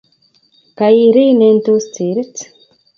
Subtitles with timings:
[0.77, 2.35] Kairi inee tosterit